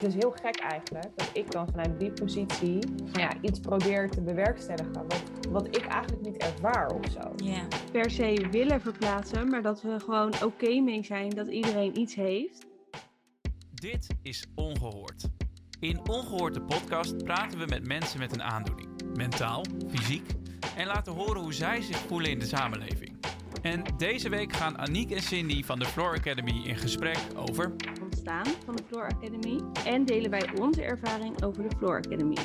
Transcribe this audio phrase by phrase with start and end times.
[0.00, 2.78] Het is heel gek eigenlijk dat ik dan vanuit die positie
[3.12, 7.32] ja, iets probeer te bewerkstelligen wat, wat ik eigenlijk niet ervaar of zo.
[7.36, 7.66] Ja.
[7.92, 12.66] per se willen verplaatsen, maar dat we gewoon oké mee zijn dat iedereen iets heeft.
[13.74, 15.24] Dit is Ongehoord.
[15.80, 20.30] In Ongehoord de podcast praten we met mensen met een aandoening, mentaal, fysiek,
[20.76, 23.18] en laten horen hoe zij zich voelen in de samenleving.
[23.62, 27.74] En deze week gaan Aniek en Cindy van de Floor Academy in gesprek over
[28.38, 32.36] van de Floor Academy en delen wij onze ervaring over de Floor Academy.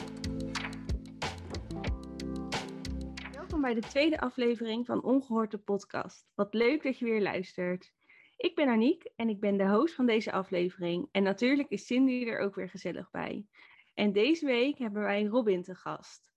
[3.31, 6.27] Welkom bij de tweede aflevering van Ongehoord de podcast.
[6.35, 7.91] Wat leuk dat je weer luistert.
[8.37, 11.07] Ik ben Aniek en ik ben de host van deze aflevering.
[11.11, 13.45] En natuurlijk is Cindy er ook weer gezellig bij.
[13.93, 16.34] En deze week hebben wij Robin te gast.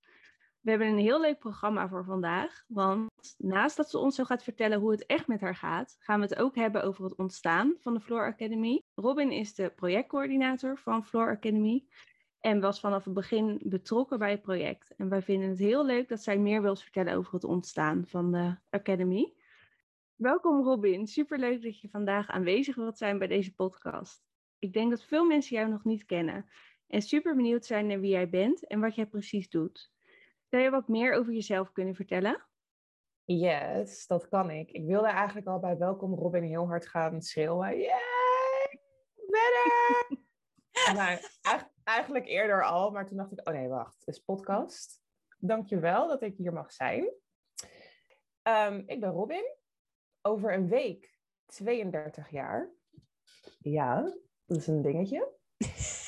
[0.61, 4.43] We hebben een heel leuk programma voor vandaag, want naast dat ze ons zo gaat
[4.43, 7.75] vertellen hoe het echt met haar gaat, gaan we het ook hebben over het ontstaan
[7.81, 8.83] van de Floor Academy.
[8.95, 11.85] Robin is de projectcoördinator van Floor Academy
[12.41, 14.95] en was vanaf het begin betrokken bij het project.
[14.97, 18.33] En wij vinden het heel leuk dat zij meer wil vertellen over het ontstaan van
[18.33, 19.33] de Academy.
[20.15, 24.23] Welkom Robin, superleuk dat je vandaag aanwezig wilt zijn bij deze podcast.
[24.59, 26.49] Ik denk dat veel mensen jou nog niet kennen
[26.87, 29.97] en super benieuwd zijn naar wie jij bent en wat jij precies doet.
[30.49, 32.47] Zou je wat meer over jezelf kunnen vertellen?
[33.25, 34.71] Yes, dat kan ik.
[34.71, 37.79] Ik wilde eigenlijk al bij Welkom Robin heel hard gaan schreeuwen.
[37.79, 38.81] Yay,
[39.15, 40.07] better!
[40.97, 41.39] maar
[41.85, 45.03] eigenlijk, eerder al, maar toen dacht ik, oh nee, wacht, het is podcast.
[45.39, 47.13] Dankjewel dat ik hier mag zijn.
[48.43, 49.57] Ehm, ik ben Robin,
[50.23, 52.71] over een week 32 jaar.
[53.59, 54.03] Ja,
[54.47, 55.33] dat is een dingetje.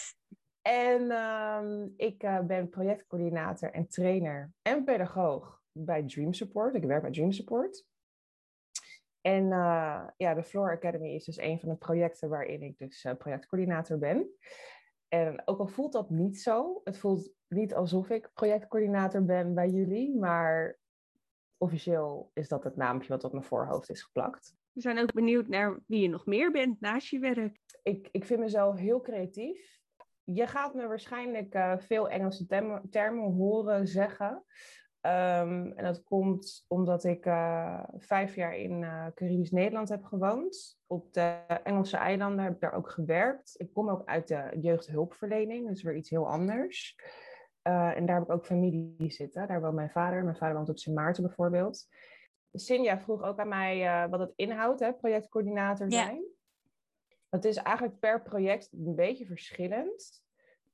[0.63, 6.75] En um, ik uh, ben projectcoördinator en trainer en pedagoog bij Dream Support.
[6.75, 7.87] Ik werk bij Dream Support.
[9.21, 13.05] En uh, ja, de Floor Academy is dus een van de projecten waarin ik dus
[13.05, 14.31] uh, projectcoördinator ben.
[15.09, 19.69] En ook al voelt dat niet zo, het voelt niet alsof ik projectcoördinator ben bij
[19.69, 20.79] jullie, maar
[21.57, 24.55] officieel is dat het naampje wat op mijn voorhoofd is geplakt.
[24.73, 27.59] We zijn ook benieuwd naar wie je nog meer bent naast je werk.
[27.83, 29.80] Ik, ik vind mezelf heel creatief
[30.33, 34.45] je gaat me waarschijnlijk uh, veel Engelse termen, termen horen zeggen.
[35.07, 40.79] Um, en dat komt omdat ik uh, vijf jaar in uh, Caribisch Nederland heb gewoond.
[40.87, 43.55] Op de Engelse eilanden heb ik daar ook gewerkt.
[43.57, 46.97] Ik kom ook uit de jeugdhulpverlening, dus weer iets heel anders.
[47.63, 49.49] en daar heb ik ook familie zitten.
[49.49, 50.25] Daar woont mijn vader.
[50.25, 51.87] Mijn vader woont op Sint Maarten bijvoorbeeld.
[52.53, 56.17] Sinja vroeg ook aan mij wat het inhoudt, hè, projectcoördinator zijn.
[56.17, 56.30] Ja.
[57.31, 60.23] Het is eigenlijk per project een beetje verschillend.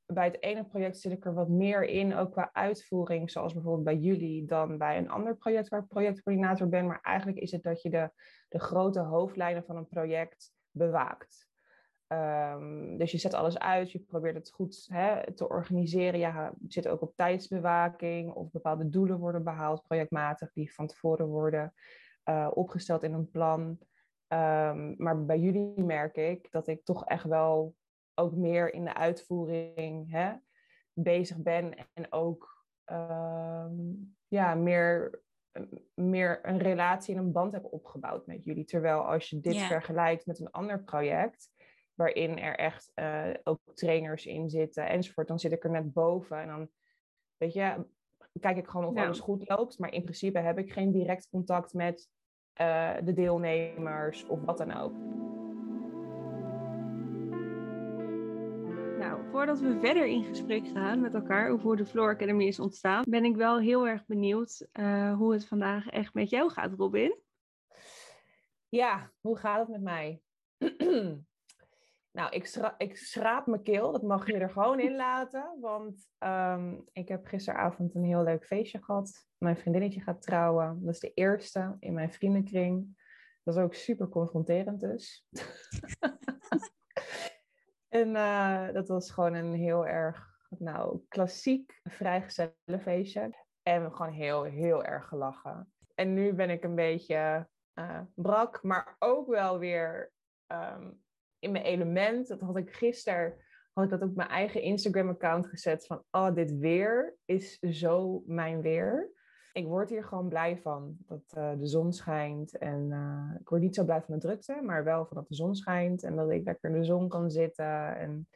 [0.07, 3.85] Bij het ene project zit ik er wat meer in, ook qua uitvoering, zoals bijvoorbeeld
[3.85, 6.87] bij jullie, dan bij een ander project waar ik projectcoördinator ben.
[6.87, 8.11] Maar eigenlijk is het dat je de,
[8.49, 11.49] de grote hoofdlijnen van een project bewaakt.
[12.09, 16.19] Um, dus je zet alles uit, je probeert het goed hè, te organiseren.
[16.19, 21.27] Ja, je zit ook op tijdsbewaking of bepaalde doelen worden behaald, projectmatig, die van tevoren
[21.27, 21.75] worden
[22.25, 23.79] uh, opgesteld in een plan.
[24.29, 27.75] Um, maar bij jullie merk ik dat ik toch echt wel
[28.15, 30.33] ook meer in de uitvoering hè,
[30.93, 31.75] bezig ben.
[31.93, 35.23] En ook um, ja, meer,
[35.95, 38.65] meer een relatie en een band heb opgebouwd met jullie.
[38.65, 39.67] Terwijl als je dit yeah.
[39.67, 41.51] vergelijkt met een ander project,
[41.95, 46.41] waarin er echt uh, ook trainers in zitten enzovoort, dan zit ik er net boven.
[46.41, 46.69] En dan,
[47.37, 47.87] weet je,
[48.41, 49.05] kijk ik gewoon of ja.
[49.05, 49.79] alles goed loopt.
[49.79, 52.09] Maar in principe heb ik geen direct contact met
[52.61, 54.93] uh, de deelnemers of wat dan ook.
[58.99, 62.61] Nou, voordat we verder in gesprek gaan met elkaar over hoe de Floor Academy is
[62.61, 66.73] ontstaan, ben ik wel heel erg benieuwd uh, hoe het vandaag echt met jou gaat,
[66.73, 67.19] Robin.
[68.69, 70.21] Ja, hoe gaat het met mij?
[72.17, 75.57] nou, ik, schra ik, schraap mijn keel, dat mag je er gewoon in laten.
[75.61, 79.27] Want um, ik heb gisteravond een heel leuk feestje gehad.
[79.39, 80.85] Mijn vriendinnetje gaat trouwen.
[80.85, 83.05] Dat is de eerste in mijn vriendenkring.
[83.43, 85.27] Dat is ook super confronterend dus.
[87.99, 93.45] en uh, dat was gewoon een heel erg, nou, klassiek vrijgezellenfeestje.
[93.63, 95.73] En we gewoon heel, heel erg gelachen.
[95.95, 100.13] En nu ben ik een beetje uh, brak, maar ook wel weer
[100.53, 101.05] um,
[101.39, 102.29] in mijn element.
[102.29, 103.35] Dat had ik gisteren,
[103.73, 105.87] had ik dat op mijn eigen Instagram-account gezet.
[105.87, 109.15] Van, oh, dit weer is zo mijn weer.
[109.53, 112.59] Ik word hier gewoon blij van dat uh, de zon schijnt.
[112.59, 115.35] En uh, ik word niet zo blij van de drukte, maar wel van dat de
[115.35, 116.03] zon schijnt.
[116.03, 117.97] En dat ik lekker in de zon kan zitten.
[117.97, 118.29] En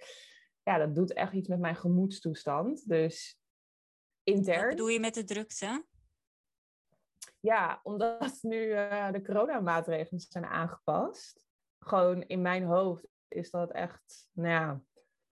[0.62, 2.88] ja, dat doet echt iets met mijn gemoedstoestand.
[2.88, 3.40] Dus
[4.22, 4.60] intern...
[4.60, 5.84] Wat bedoel je met de drukte?
[7.40, 11.49] Ja, omdat nu uh, de coronamaatregelen zijn aangepast
[11.80, 14.80] gewoon in mijn hoofd is dat echt, nou ja,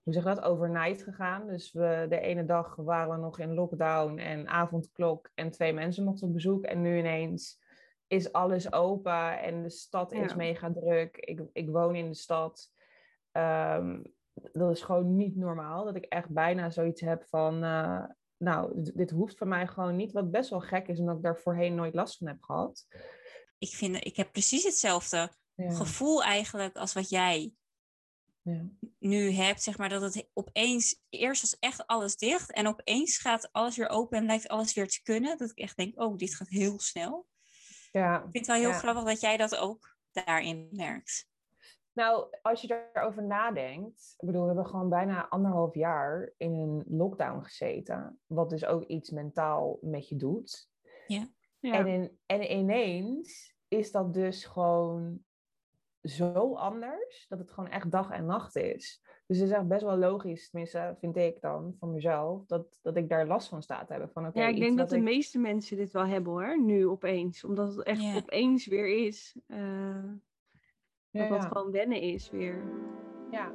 [0.03, 1.47] hoe zeg dat, overnight gegaan.
[1.47, 6.05] Dus we, de ene dag waren we nog in lockdown en avondklok en twee mensen
[6.05, 6.65] mochten op bezoek.
[6.65, 7.61] En nu ineens
[8.07, 11.17] is alles open en de stad is mega druk.
[11.17, 12.73] Ik, ik woon in de stad.
[13.33, 14.03] Ehm,
[14.35, 15.85] dat is gewoon niet normaal.
[15.85, 18.05] Dat ik echt bijna zoiets heb van, eh,
[18.37, 20.13] nou, dit hoeft van mij gewoon niet.
[20.13, 22.87] Wat best wel gek is, omdat ik daar voorheen nooit last van heb gehad.
[23.59, 25.31] Ik, vind, ik heb precies hetzelfde
[25.65, 25.71] Ja.
[25.75, 27.53] gevoel eigenlijk als wat jij
[28.43, 28.69] Ja.
[28.99, 29.63] nu hebt.
[29.63, 32.53] Zeg maar dat het opeens, eerst was echt alles dicht.
[32.53, 35.39] En opeens gaat alles weer open en lijkt alles weer te kunnen.
[35.39, 37.27] Dat ik echt denk, oh, dit gaat heel snel.
[37.93, 38.17] ja.
[38.17, 38.79] Ik vind het wel heel Ja.
[38.79, 41.27] grappig dat jij dat ook daarin merkt.
[41.93, 46.85] Nou, als je daarover nadenkt, ik bedoel, we hebben gewoon bijna anderhalf jaar in een
[46.97, 50.71] lockdown gezeten, wat dus ook iets mentaal met je doet.
[51.07, 51.29] Ja.
[51.61, 55.25] En, in, en ineens is dat dus gewoon
[56.11, 59.01] zo anders, dat het gewoon echt dag en nacht is.
[59.27, 62.97] Dus het is echt best wel logisch, tenminste vind ik dan, van mezelf, dat, dat
[62.97, 64.11] ik daar last van sta te hebben.
[64.13, 66.87] Van, oké, ja, ik denk dat de ik- meeste mensen dit wel hebben hoor, nu
[66.89, 67.45] opeens.
[67.45, 69.37] Omdat het echt opeens weer is.
[69.47, 69.59] eh,
[71.11, 71.49] Ja, dat dat ja.
[71.49, 72.63] gewoon wennen is weer.
[73.31, 73.53] ja.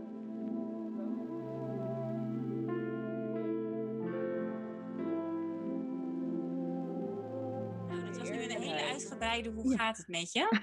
[7.87, 8.91] Nou, dat was nu een hele Eerlijkheid.
[8.91, 9.77] uitgebreide, hoe Ja.
[9.77, 10.61] gaat het met je?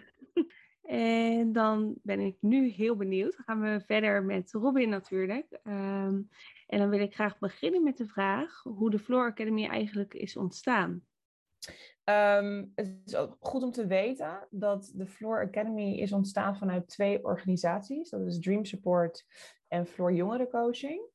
[0.91, 3.37] En dan ben ik nu heel benieuwd.
[3.37, 5.59] Dan gaan we verder met Robin natuurlijk.
[5.63, 6.21] Ehm,
[6.67, 10.37] en dan wil ik graag beginnen met de vraag hoe de Floor Academy eigenlijk is
[10.37, 11.05] ontstaan.
[12.05, 17.25] Ehm, het is goed om te weten dat de Floor Academy is ontstaan vanuit twee
[17.25, 18.11] organisaties.
[18.11, 19.27] Dat is Dream Support
[19.69, 21.09] en Floor Jongerencoaching.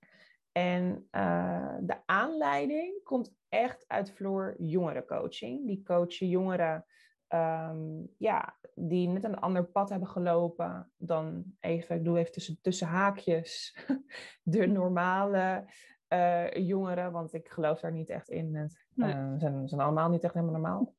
[0.52, 5.68] En eh, de aanleiding komt echt uit Floor Jongerencoaching.
[5.68, 6.86] Die coachen jongeren
[7.28, 12.58] ehm, ja, die net een ander pad hebben gelopen dan even, ik doe even tussen,
[12.62, 13.78] tussen haakjes,
[14.44, 15.66] de normale
[16.08, 17.12] eh, jongeren.
[17.12, 18.56] Want ik geloof daar niet echt in.
[18.56, 19.14] Het, Nee.
[19.14, 20.94] eh, zijn allemaal niet echt helemaal normaal.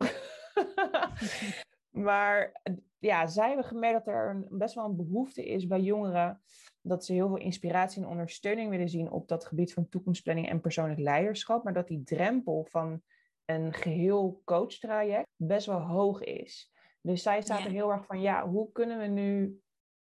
[2.07, 2.63] maar
[2.99, 6.41] ja, zij hebben gemerkt dat er een, best wel een behoefte is bij jongeren.
[6.81, 10.61] Dat ze heel veel inspiratie en ondersteuning willen zien op dat gebied van toekomstplanning en
[10.61, 11.65] persoonlijk leiderschap.
[11.65, 13.03] Maar dat die drempel van
[13.47, 16.73] een geheel coachtraject best wel hoog is.
[17.01, 17.71] Dus zij zaten Ja.
[17.71, 19.61] heel erg van, ja, hoe kunnen we nu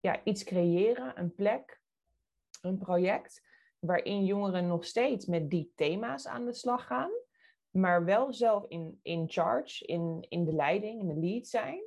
[0.01, 1.81] ja, iets creëren, een plek,
[2.61, 3.43] een project,
[3.79, 7.11] waarin jongeren nog steeds met die thema's aan de slag gaan,
[7.71, 11.81] maar wel zelf in, in charge, in, in de leiding, in de lead zijn.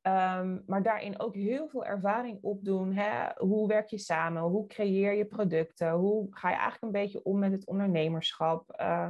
[0.00, 2.92] Ehm, maar daarin ook heel veel ervaring opdoen.
[2.92, 3.28] Hè?
[3.36, 4.42] Hoe werk je samen?
[4.42, 5.92] Hoe creëer je producten?
[5.92, 8.70] Hoe ga je eigenlijk een beetje om met het ondernemerschap?
[8.70, 9.08] Eh,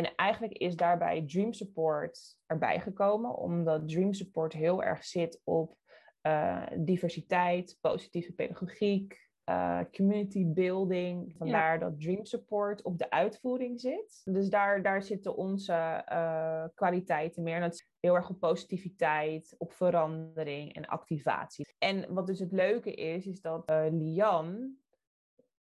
[0.00, 5.76] en eigenlijk is daarbij Dream Support erbij gekomen, omdat Dream Support heel erg zit op
[6.20, 11.34] eh, diversiteit, positieve pedagogiek, eh, community building.
[11.36, 14.20] Vandaar dat Dream Support op de uitvoering zit.
[14.24, 17.54] Dus daar, daar zitten onze eh, kwaliteiten meer.
[17.54, 21.74] En dat is heel erg op positiviteit, op verandering en activatie.
[21.78, 24.78] En wat dus het leuke is, is dat Lian,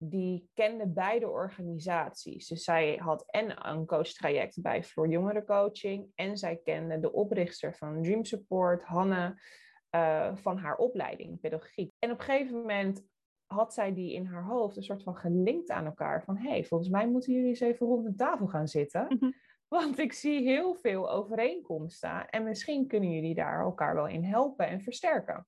[0.01, 2.47] die kende beide organisaties.
[2.47, 8.01] Dus zij had en een coachtraject bij Floor Jongerencoaching en zij kende de oprichter van
[8.03, 9.41] Dream Support, Hanne,
[9.89, 11.93] eh, van haar opleiding pedagogiek.
[11.99, 13.07] En op een gegeven moment
[13.45, 16.23] had zij die in haar hoofd een soort van gelinkt aan elkaar.
[16.23, 19.05] Van hé, hey, volgens mij moeten jullie eens even rond de tafel gaan zitten.
[19.09, 19.31] Mhm.
[19.67, 22.29] Want ik zie heel veel overeenkomsten.
[22.29, 25.47] En misschien kunnen jullie daar elkaar wel in helpen en versterken.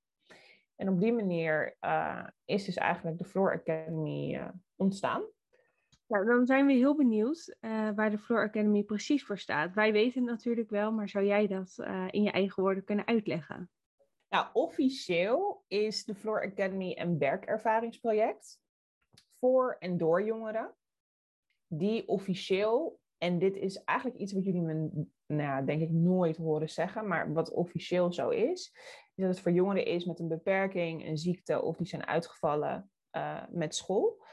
[0.81, 5.23] En op die manier eh, is dus eigenlijk de Floor Academy eh, ontstaan.
[6.07, 9.73] Nou, dan zijn we heel benieuwd eh, waar de Floor Academy precies voor staat.
[9.73, 11.75] Wij weten het natuurlijk wel, maar zou jij dat
[12.09, 13.69] in je eigen woorden kunnen uitleggen?
[14.29, 18.59] Nou, officieel is de Floor Academy een werkervaringsproject
[19.39, 20.75] voor en door jongeren.
[21.67, 26.69] Die officieel, en dit is eigenlijk iets wat jullie me, nou, denk ik, nooit horen
[26.69, 28.73] zeggen, maar wat officieel zo is
[29.21, 33.43] dat het voor jongeren is met een beperking, een ziekte of die zijn uitgevallen eh,
[33.49, 34.23] met school.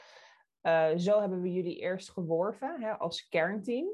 [0.60, 3.86] Eh, zo hebben we jullie eerst geworven hè, als kernteam.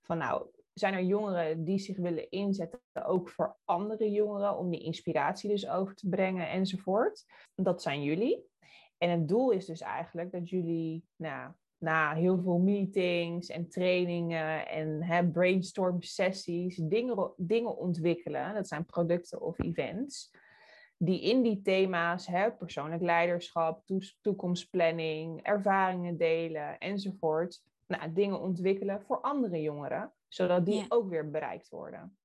[0.00, 4.82] Van nou, zijn er jongeren die zich willen inzetten, ook voor andere jongeren, om die
[4.82, 7.24] inspiratie dus over te brengen enzovoort.
[7.54, 8.50] Dat zijn jullie.
[8.98, 14.68] En het doel is dus eigenlijk dat jullie nou, na heel veel meetings en trainingen
[14.68, 18.54] en hè, brainstorm sessies dingen, dingen ontwikkelen.
[18.54, 20.30] Dat zijn producten of events.
[20.96, 23.84] Die in die thema's, hè, persoonlijk leiderschap,
[24.20, 27.62] toekomstplanning, ervaringen delen enzovoort.
[27.86, 30.84] Nou, dingen ontwikkelen voor andere jongeren, zodat die Ja.
[30.88, 32.16] ook weer bereikt worden.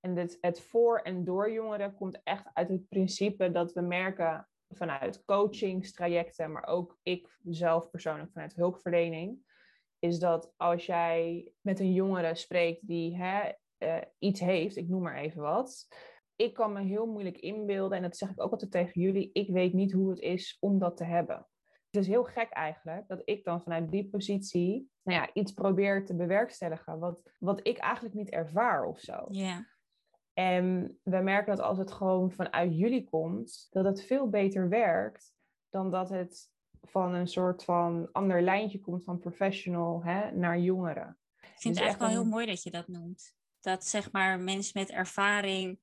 [0.00, 4.48] En het, het voor en door jongeren komt echt uit het principe dat we merken
[4.68, 9.38] vanuit coachingstrajecten, maar ook ik zelf persoonlijk vanuit hulpverlening,
[9.98, 15.02] is dat als jij met een jongere spreekt die hè, eh, iets heeft, ik noem
[15.02, 15.88] maar even wat,
[16.36, 19.50] ik kan me heel moeilijk inbeelden, en dat zeg ik ook altijd tegen jullie, ik
[19.50, 21.46] weet niet hoe het is om dat te hebben.
[21.90, 26.04] Het is heel gek eigenlijk dat ik dan vanuit die positie nou ja, iets probeer
[26.04, 29.26] te bewerkstelligen, wat, wat ik eigenlijk niet ervaar of zo.
[30.38, 35.34] En we merken dat als het gewoon vanuit jullie komt, dat het veel beter werkt
[35.70, 36.50] dan dat het
[36.82, 41.18] van een soort van ander lijntje komt van professional hè, naar jongeren.
[41.40, 43.34] Ik vind Dus het eigenlijk wel heel mooi dat je dat noemt.
[43.60, 45.78] Dat zeg maar mensen met ervaring,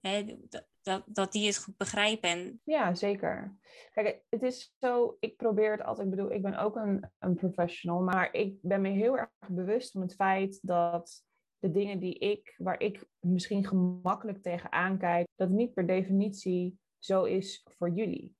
[0.00, 2.30] hè, dat, dat, dat die het goed begrijpen.
[2.30, 3.56] En Ja, zeker.
[3.92, 7.34] Kijk, het is zo, ik probeer het altijd, ik bedoel, ik ben ook een, een
[7.34, 11.24] professional, maar ik ben me heel erg bewust van het feit dat
[11.58, 16.78] de dingen die ik, waar ik misschien gemakkelijk tegenaan kijk, dat het niet per definitie
[16.98, 18.34] zo is voor jullie.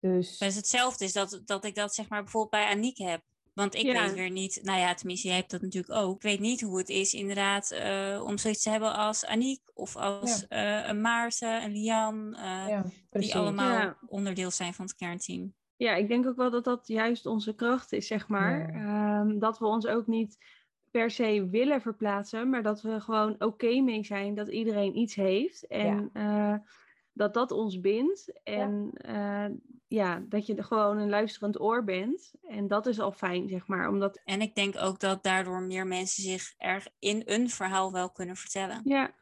[0.00, 3.22] Dus dus hetzelfde is dat, dat ik dat zeg maar bijvoorbeeld bij Aniek heb.
[3.54, 4.02] Want ik Ja.
[4.02, 6.16] weet weer niet, nou ja, tenminste, jij hebt dat natuurlijk ook.
[6.16, 9.96] Ik weet niet hoe het is inderdaad eh, om zoiets te hebben als Aniek of
[9.96, 13.98] als eh, een Maarten, een Lian, eh, ja, die allemaal Ja.
[14.06, 15.54] onderdeel zijn van het kernteam.
[15.76, 18.68] Ja, ik denk ook wel dat dat juist onze kracht is, zeg maar.
[18.68, 20.36] Ehm, dat we ons ook niet
[20.94, 25.66] per se willen verplaatsen, maar dat we gewoon oké mee zijn dat iedereen iets heeft.
[25.66, 26.54] En eh,
[27.12, 28.40] dat dat ons bindt.
[28.42, 29.50] En ja.
[29.86, 32.32] ja, dat je gewoon een luisterend oor bent.
[32.42, 33.88] En dat is al fijn, zeg maar.
[33.88, 38.10] Omdat, En ik denk ook dat daardoor meer mensen zich erg in een verhaal wel
[38.10, 38.80] kunnen vertellen.
[38.84, 39.14] ja,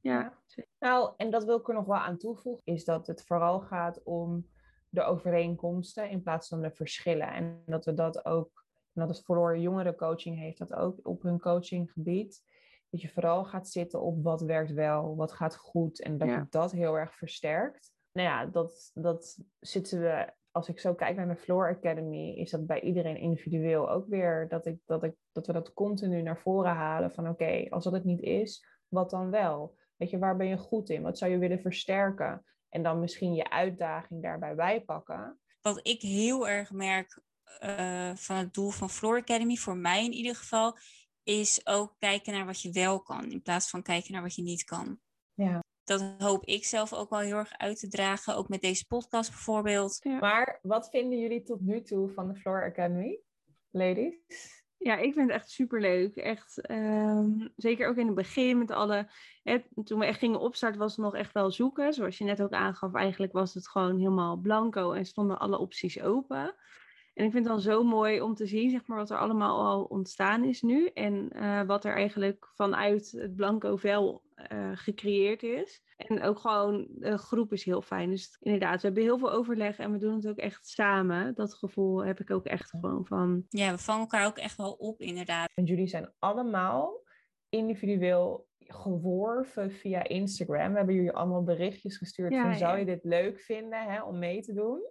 [0.00, 0.38] ja.
[0.78, 4.02] Nou, en dat wil ik er nog wel aan toevoegen, is dat het vooral gaat
[4.02, 4.46] om
[4.88, 7.32] de overeenkomsten in plaats van de verschillen.
[7.32, 8.59] En dat we dat ook,
[8.94, 12.42] en dat het voor jongerencoaching heeft dat ook op hun coachinggebied.
[12.90, 16.36] Dat je vooral gaat zitten op wat werkt wel, wat gaat goed en dat Ja.
[16.38, 17.92] je dat heel erg versterkt.
[18.12, 22.50] Nou ja, dat, dat zitten we, als ik zo kijk naar de Floor Academy, is
[22.50, 26.38] dat bij iedereen individueel ook weer dat, ik, dat, ik, dat we dat continu naar
[26.38, 29.78] voren halen van oké, als dat het niet is, wat dan wel?
[29.96, 31.02] Weet je, waar ben je goed in?
[31.02, 32.44] Wat zou je willen versterken?
[32.68, 35.40] En dan misschien je uitdaging daarbij bijpakken.
[35.62, 37.20] Wat ik heel erg merk
[37.62, 40.78] uh, van het doel van Floor Academy, voor mij in ieder geval,
[41.22, 44.42] is ook kijken naar wat je wel kan, in plaats van kijken naar wat je
[44.42, 44.98] niet kan.
[45.34, 45.62] Ja.
[45.84, 49.30] Dat hoop ik zelf ook wel heel erg uit te dragen, ook met deze podcast
[49.30, 49.98] bijvoorbeeld.
[50.02, 50.18] Ja.
[50.18, 53.20] Maar wat vinden jullie tot nu toe van de Floor Academy,
[53.70, 54.58] ladies?
[54.76, 56.16] Ja, ik vind het echt superleuk.
[56.16, 59.10] Echt, um, zeker ook in het begin met alle...
[59.42, 61.92] Hè, toen we echt gingen opstarten was het nog echt wel zoeken.
[61.92, 66.00] Zoals je net ook aangaf, eigenlijk was het gewoon helemaal blanco en stonden alle opties
[66.00, 66.54] open.
[67.14, 69.66] En ik vind het dan zo mooi om te zien zeg maar, wat er allemaal
[69.66, 70.86] al ontstaan is nu.
[70.86, 75.82] En uh, wat er eigenlijk vanuit het blanco vel uh, gecreëerd is.
[75.96, 78.10] En ook gewoon, de groep is heel fijn.
[78.10, 81.34] Dus inderdaad, we hebben heel veel overleg en we doen het ook echt samen.
[81.34, 83.44] Dat gevoel heb ik ook echt gewoon van...
[83.48, 85.50] Ja, we vangen elkaar ook echt wel op, inderdaad.
[85.54, 87.02] En jullie zijn allemaal
[87.48, 90.70] individueel geworven via Instagram.
[90.70, 94.18] We hebben jullie allemaal berichtjes gestuurd ja, van, zou je dit leuk vinden hè, om
[94.18, 94.90] mee te doen?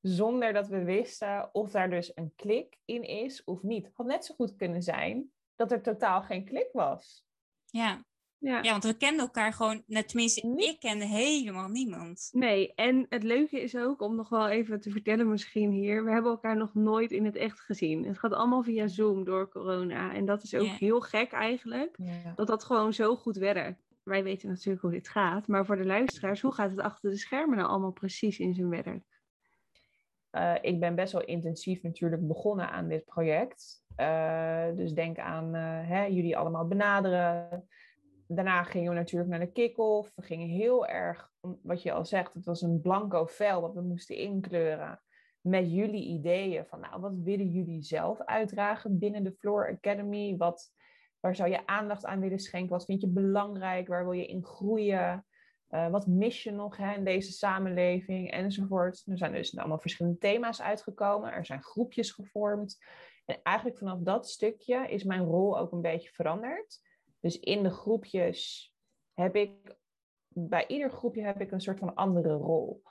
[0.00, 3.90] Zonder dat we wisten of daar dus een klik in is of niet.
[3.92, 7.26] Had net zo goed kunnen zijn dat er totaal geen klik was.
[7.66, 8.04] Ja,
[8.38, 8.62] ja.
[8.62, 12.28] ja, want we kenden elkaar gewoon, nou, tenminste, ik kende helemaal niemand.
[12.32, 16.10] Nee, en het leuke is ook, om nog wel even te vertellen misschien hier, we
[16.10, 18.04] hebben elkaar nog nooit in het echt gezien.
[18.04, 20.14] Het gaat allemaal via Zoom door corona.
[20.14, 20.74] En dat is ook Ja.
[20.74, 22.32] heel gek eigenlijk, Ja.
[22.34, 23.86] dat dat gewoon zo goed werkt.
[24.02, 27.16] Wij weten natuurlijk hoe dit gaat, maar voor de luisteraars, hoe gaat het achter de
[27.16, 29.17] schermen nou allemaal precies in zijn werk?
[30.32, 33.84] Uh, ik ben best wel intensief natuurlijk begonnen aan dit project.
[33.96, 37.68] Uh, dus denk aan uh, hè, jullie allemaal benaderen.
[38.26, 40.12] Daarna gingen we natuurlijk naar de kick-off.
[40.14, 41.30] We gingen heel erg,
[41.62, 45.00] wat je al zegt, het was een blanco vel wat we moesten inkleuren.
[45.40, 50.36] Met jullie ideeën van, nou, wat willen jullie zelf uitdragen binnen de Floor Academy?
[50.36, 50.70] Wat,
[51.20, 52.70] waar zou je aandacht aan willen schenken?
[52.70, 53.88] Wat vind je belangrijk?
[53.88, 55.26] Waar wil je in groeien?
[55.70, 58.30] Uh, wat mis je nog hè, in deze samenleving?
[58.30, 59.02] Enzovoort.
[59.06, 61.32] Er zijn dus allemaal verschillende thema's uitgekomen.
[61.32, 62.78] Er zijn groepjes gevormd.
[63.24, 66.80] En eigenlijk vanaf dat stukje is mijn rol ook een beetje veranderd.
[67.20, 68.72] Dus in de groepjes
[69.14, 69.76] heb ik,
[70.28, 72.82] bij ieder groepje heb ik een soort van andere rol.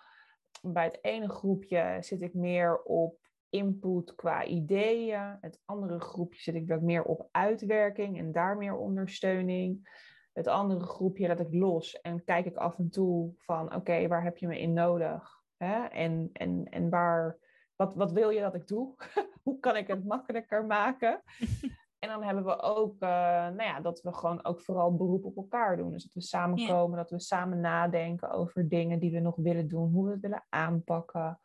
[0.62, 5.38] Bij het ene groepje zit ik meer op input qua ideeën.
[5.42, 9.90] Het andere groepje zit ik meer op uitwerking en daar meer ondersteuning.
[10.38, 14.08] Het andere groepje laat ik los en kijk ik af en toe van oké, okay,
[14.08, 15.42] waar heb je me in nodig?
[15.58, 15.84] Hè?
[15.86, 17.38] En, en, en waar,
[17.76, 18.96] wat, wat wil je dat ik doe?
[19.44, 21.22] Hoe kan ik het makkelijker maken?
[22.00, 25.38] En dan hebben we ook, uh, nou ja, dat we gewoon ook vooral beroep op
[25.38, 25.92] elkaar doen.
[25.92, 29.92] Dus dat we samenkomen, dat we samen nadenken over dingen die we nog willen doen,
[29.92, 31.40] hoe we het willen aanpakken,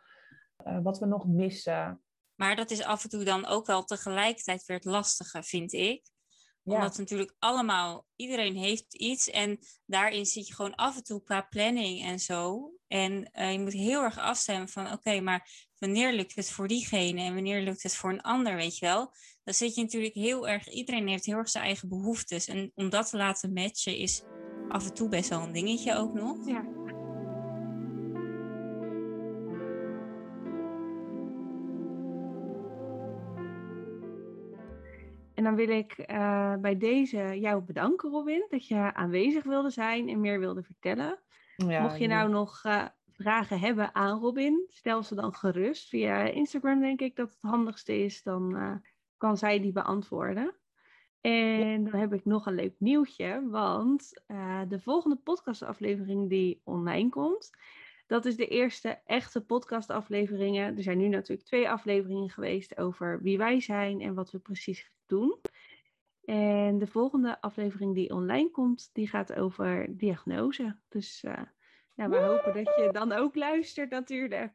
[0.67, 2.03] uh, wat we nog missen.
[2.35, 6.11] Maar dat is af en toe dan ook wel tegelijkertijd weer het lastige, vind ik.
[6.64, 11.40] Omdat natuurlijk allemaal, iedereen heeft iets en daarin zit je gewoon af en toe qua
[11.40, 12.73] planning en zo.
[12.87, 17.21] En uh, je moet heel erg afstemmen van oké, maar wanneer lukt het voor diegene
[17.21, 19.14] en wanneer lukt het voor een ander, weet je wel?
[19.45, 22.47] Dan zit je natuurlijk heel erg, iedereen heeft heel erg zijn eigen behoeftes.
[22.47, 24.23] En om dat te laten matchen is
[24.69, 26.47] af en toe best wel een dingetje ook nog.
[26.47, 26.82] Ja.
[35.43, 40.09] En dan wil ik uh, bij deze jou bedanken, Robin, dat je aanwezig wilde zijn
[40.09, 41.19] en meer wilde vertellen.
[41.57, 45.89] Ja, Mocht je nou nog uh, vragen hebben aan Robin, stel ze dan gerust.
[45.89, 48.75] Via Instagram denk ik dat het handigste is, dan uh,
[49.17, 50.55] kan zij die beantwoorden.
[51.21, 54.23] En dan heb ik nog een leuk nieuwtje, want
[54.69, 57.51] de volgende podcastaflevering die online komt,
[58.07, 60.77] dat is de eerste echte podcastafleveringen.
[60.77, 64.91] Er zijn nu natuurlijk twee afleveringen geweest over wie wij zijn en wat we precies
[65.12, 65.40] doen.
[66.25, 70.76] En de volgende aflevering die online komt, die gaat over diagnose.
[70.88, 71.38] Dus uh,
[71.95, 74.52] ja, we hopen dat je dan ook luistert natuurlijk.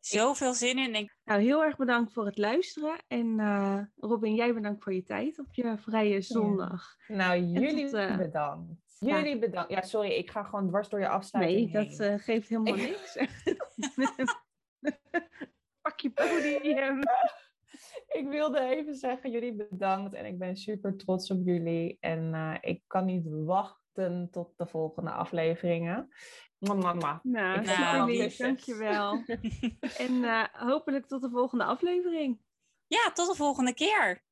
[0.00, 0.92] Zoveel zin in.
[0.92, 1.16] Denk...
[1.24, 2.96] Nou, heel erg bedankt voor het luisteren.
[3.08, 6.96] En uh, Robin, jij bedankt voor je tijd op je vrije zondag.
[7.06, 7.16] Ja.
[7.16, 8.82] Nou, jullie tot, uh, bedankt.
[8.98, 9.38] Jullie ja.
[9.38, 9.70] bedankt.
[9.70, 13.12] Ja, sorry, ik ga gewoon dwars door je afsluiting Nee, dat uh, geeft helemaal niks.
[15.82, 17.00] Pak je podium.
[18.14, 20.14] ik wilde even zeggen, jullie bedankt.
[20.14, 21.96] En ik ben super trots op jullie.
[22.00, 26.08] En uh, ik kan niet wachten tot de volgende afleveringen.
[26.58, 27.20] Mama.
[27.22, 28.36] Nou, ik nou lief.
[28.36, 29.24] Dankjewel.
[30.06, 32.40] en uh, hopelijk tot de volgende aflevering.
[32.86, 34.22] Ja, tot de volgende keer.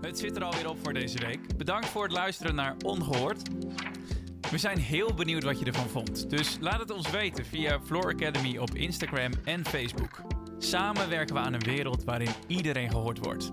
[0.00, 1.56] Het zit er alweer op voor deze week.
[1.56, 3.42] Bedankt voor het luisteren naar Ongehoord.
[4.50, 6.30] We zijn heel benieuwd wat je ervan vond.
[6.30, 10.22] Dus laat het ons weten via Floor Academy op Instagram en Facebook.
[10.58, 13.52] Samen werken we aan een wereld waarin iedereen gehoord wordt.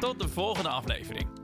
[0.00, 1.37] Tot de volgende aflevering.